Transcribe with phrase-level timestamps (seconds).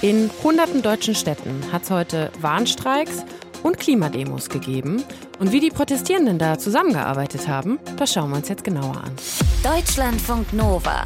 [0.00, 3.24] In hunderten deutschen Städten hat es heute Warnstreiks
[3.64, 5.02] und Klimademos gegeben.
[5.40, 9.16] Und wie die Protestierenden da zusammengearbeitet haben, das schauen wir uns jetzt genauer an.
[9.64, 11.04] Deutschlandfunk Nova.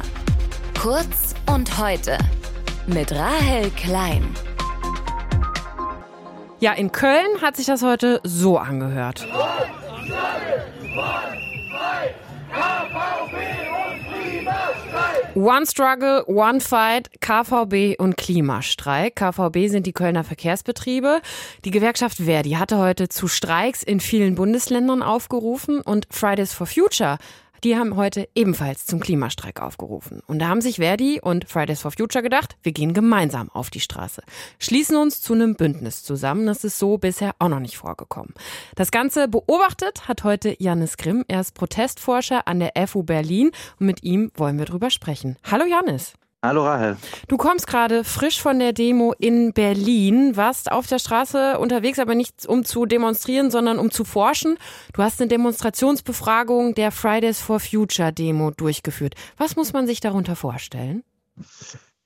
[0.79, 2.19] Kurz und heute.
[2.85, 4.27] Mit Rahel Klein.
[6.59, 9.27] Ja, in Köln hat sich das heute so angehört.
[10.95, 11.42] One
[15.65, 19.15] Struggle, One Fight, KVB und Klimastreik.
[19.15, 21.21] KVB sind die Kölner Verkehrsbetriebe.
[21.65, 27.17] Die Gewerkschaft Verdi hatte heute zu Streiks in vielen Bundesländern aufgerufen und Fridays for Future
[27.63, 30.21] die haben heute ebenfalls zum Klimastreik aufgerufen.
[30.27, 33.79] Und da haben sich Verdi und Fridays for Future gedacht, wir gehen gemeinsam auf die
[33.79, 34.21] Straße.
[34.59, 36.45] Schließen uns zu einem Bündnis zusammen.
[36.45, 38.33] Das ist so bisher auch noch nicht vorgekommen.
[38.75, 41.23] Das Ganze beobachtet hat heute Janis Grimm.
[41.27, 45.37] Er ist Protestforscher an der FU Berlin und mit ihm wollen wir drüber sprechen.
[45.43, 46.13] Hallo Janis.
[46.43, 46.97] Hallo Rahel.
[47.29, 52.15] Du kommst gerade frisch von der Demo in Berlin, warst auf der Straße unterwegs, aber
[52.15, 54.57] nicht um zu demonstrieren, sondern um zu forschen.
[54.91, 59.15] Du hast eine Demonstrationsbefragung der Fridays for Future Demo durchgeführt.
[59.37, 61.05] Was muss man sich darunter vorstellen?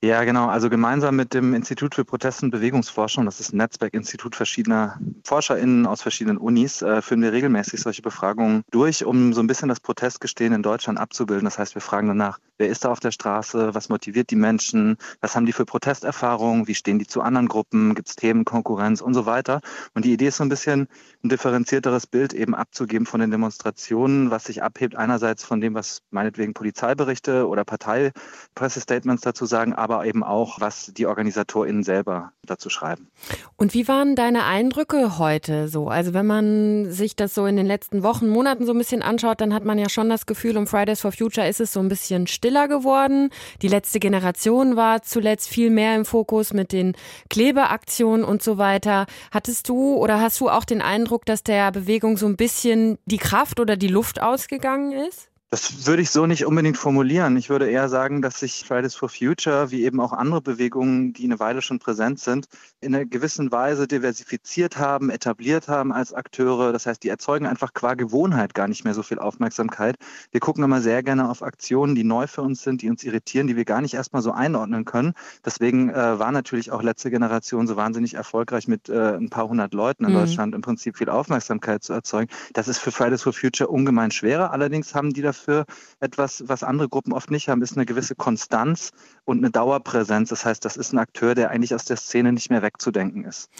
[0.00, 0.46] Ja, genau.
[0.46, 5.86] Also gemeinsam mit dem Institut für Protest- und Bewegungsforschung, das ist ein Netzwerkinstitut verschiedener ForscherInnen
[5.86, 9.80] aus verschiedenen Unis, äh, führen wir regelmäßig solche Befragungen durch, um so ein bisschen das
[9.80, 11.46] Protestgestehen in Deutschland abzubilden.
[11.46, 14.98] Das heißt, wir fragen danach, wer ist da auf der Straße, was motiviert die Menschen,
[15.20, 19.00] was haben die für Protesterfahrungen, wie stehen die zu anderen Gruppen, gibt es Themen, Konkurrenz
[19.00, 19.60] und so weiter.
[19.94, 20.86] Und die Idee ist so ein bisschen
[21.24, 26.02] ein differenzierteres Bild eben abzugeben von den Demonstrationen, was sich abhebt einerseits von dem, was
[26.12, 33.08] meinetwegen Polizeiberichte oder Parteipressestatements dazu sagen, aber eben auch, was die OrganisatorInnen selber dazu schreiben.
[33.56, 35.88] Und wie waren deine Eindrücke heute so?
[35.88, 39.40] Also wenn man sich das so in den letzten Wochen, Monaten so ein bisschen anschaut,
[39.40, 41.88] dann hat man ja schon das Gefühl, um Fridays for Future ist es so ein
[41.88, 43.30] bisschen stiller geworden.
[43.62, 46.94] Die letzte Generation war zuletzt viel mehr im Fokus mit den
[47.30, 49.06] Klebeaktionen und so weiter.
[49.30, 53.18] Hattest du oder hast du auch den Eindruck, dass der Bewegung so ein bisschen die
[53.18, 55.30] Kraft oder die Luft ausgegangen ist?
[55.50, 57.38] Das würde ich so nicht unbedingt formulieren.
[57.38, 61.24] Ich würde eher sagen, dass sich Fridays for Future, wie eben auch andere Bewegungen, die
[61.24, 62.48] eine Weile schon präsent sind,
[62.82, 66.70] in einer gewissen Weise diversifiziert haben, etabliert haben als Akteure.
[66.70, 69.96] Das heißt, die erzeugen einfach qua Gewohnheit gar nicht mehr so viel Aufmerksamkeit.
[70.32, 73.46] Wir gucken immer sehr gerne auf Aktionen, die neu für uns sind, die uns irritieren,
[73.46, 75.14] die wir gar nicht erstmal so einordnen können.
[75.46, 79.72] Deswegen äh, war natürlich auch letzte Generation so wahnsinnig erfolgreich mit äh, ein paar hundert
[79.72, 80.16] Leuten in mhm.
[80.16, 82.30] Deutschland im Prinzip viel Aufmerksamkeit zu erzeugen.
[82.52, 84.50] Das ist für Fridays for Future ungemein schwerer.
[84.50, 85.64] Allerdings haben die dafür dafür
[86.00, 88.90] etwas, was andere Gruppen oft nicht haben, ist eine gewisse Konstanz
[89.24, 90.30] und eine Dauerpräsenz.
[90.30, 93.50] Das heißt, das ist ein Akteur, der eigentlich aus der Szene nicht mehr wegzudenken ist.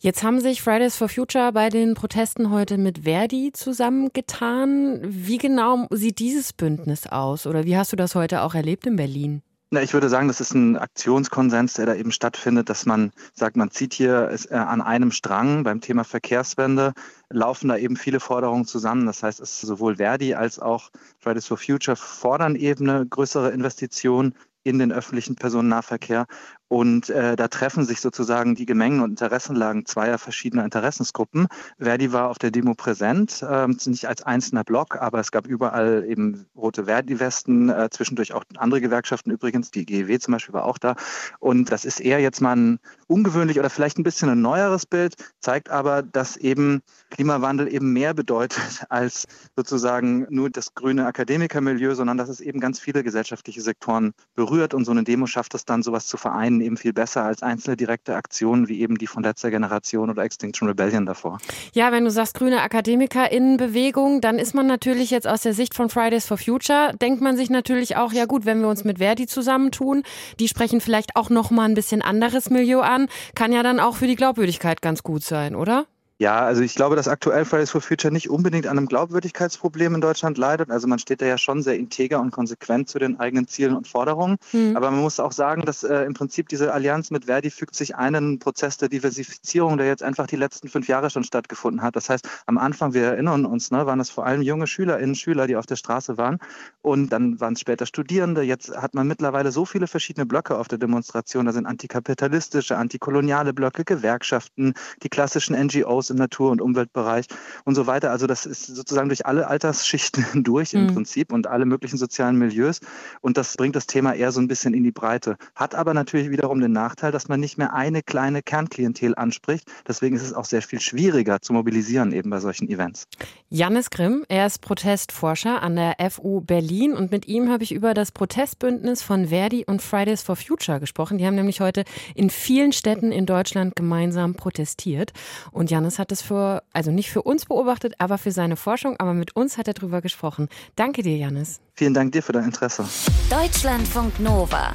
[0.00, 5.00] Jetzt haben sich Fridays for Future bei den Protesten heute mit Verdi zusammengetan.
[5.02, 8.94] Wie genau sieht dieses Bündnis aus oder wie hast du das heute auch erlebt in
[8.94, 9.42] Berlin?
[9.70, 13.54] Na, ich würde sagen, das ist ein Aktionskonsens, der da eben stattfindet, dass man sagt,
[13.54, 16.94] man zieht hier äh, an einem Strang beim Thema Verkehrswende,
[17.28, 19.04] laufen da eben viele Forderungen zusammen.
[19.04, 23.50] Das heißt, es ist sowohl Verdi als auch Fridays for Future fordern eben eine größere
[23.50, 24.34] Investition
[24.68, 26.26] in den öffentlichen Personennahverkehr.
[26.68, 31.46] Und äh, da treffen sich sozusagen die Gemengen und Interessenlagen zweier verschiedener Interessensgruppen.
[31.78, 36.04] Verdi war auf der Demo präsent, äh, nicht als einzelner Block, aber es gab überall
[36.06, 40.76] eben rote Verdi-Westen, äh, zwischendurch auch andere Gewerkschaften übrigens, die GEW zum Beispiel war auch
[40.76, 40.94] da.
[41.38, 45.14] Und das ist eher jetzt mal ein ungewöhnlich oder vielleicht ein bisschen ein neueres Bild,
[45.40, 48.58] zeigt aber, dass eben Klimawandel eben mehr bedeutet
[48.90, 49.26] als
[49.56, 54.84] sozusagen nur das grüne Akademikermilieu, sondern dass es eben ganz viele gesellschaftliche Sektoren berührt und
[54.84, 58.14] so eine Demo schafft es dann, sowas zu vereinen eben viel besser als einzelne direkte
[58.14, 61.38] Aktionen wie eben die von letzter Generation oder Extinction Rebellion davor.
[61.72, 65.88] Ja, wenn du sagst grüne AkademikerInnenbewegung, dann ist man natürlich jetzt aus der Sicht von
[65.88, 69.26] Fridays for Future, denkt man sich natürlich auch, ja gut, wenn wir uns mit Verdi
[69.26, 70.02] zusammentun,
[70.40, 74.06] die sprechen vielleicht auch nochmal ein bisschen anderes Milieu an, kann ja dann auch für
[74.06, 75.86] die Glaubwürdigkeit ganz gut sein, oder?
[76.20, 80.00] Ja, also ich glaube, dass aktuell Fridays for Future nicht unbedingt an einem Glaubwürdigkeitsproblem in
[80.00, 80.68] Deutschland leidet.
[80.68, 83.86] Also man steht da ja schon sehr integer und konsequent zu den eigenen Zielen und
[83.86, 84.36] Forderungen.
[84.52, 84.76] Mhm.
[84.76, 87.94] Aber man muss auch sagen, dass äh, im Prinzip diese Allianz mit Verdi fügt sich
[87.94, 91.94] einen Prozess der Diversifizierung, der jetzt einfach die letzten fünf Jahre schon stattgefunden hat.
[91.94, 95.46] Das heißt, am Anfang, wir erinnern uns, ne, waren es vor allem junge Schülerinnen, Schüler,
[95.46, 96.38] die auf der Straße waren.
[96.82, 98.42] Und dann waren es später Studierende.
[98.42, 101.46] Jetzt hat man mittlerweile so viele verschiedene Blöcke auf der Demonstration.
[101.46, 107.26] Da sind antikapitalistische, antikoloniale Blöcke, Gewerkschaften, die klassischen NGOs im Natur- und Umweltbereich
[107.64, 108.10] und so weiter.
[108.10, 110.94] Also das ist sozusagen durch alle Altersschichten hindurch im mhm.
[110.94, 112.80] Prinzip und alle möglichen sozialen Milieus.
[113.20, 115.36] Und das bringt das Thema eher so ein bisschen in die Breite.
[115.54, 119.70] Hat aber natürlich wiederum den Nachteil, dass man nicht mehr eine kleine Kernklientel anspricht.
[119.86, 123.04] Deswegen ist es auch sehr viel schwieriger zu mobilisieren eben bei solchen Events.
[123.50, 127.94] Jannis Grimm, er ist Protestforscher an der FU Berlin und mit ihm habe ich über
[127.94, 131.18] das Protestbündnis von Verdi und Fridays for Future gesprochen.
[131.18, 131.84] Die haben nämlich heute
[132.14, 135.12] in vielen Städten in Deutschland gemeinsam protestiert.
[135.50, 139.14] Und Jannis hat es für, also nicht für uns beobachtet, aber für seine Forschung, aber
[139.14, 140.48] mit uns hat er darüber gesprochen.
[140.76, 141.60] Danke dir, Jannis.
[141.74, 142.84] Vielen Dank dir für dein Interesse.
[143.30, 144.72] Deutschlandfunk Nova.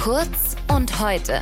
[0.00, 1.40] Kurz und heute.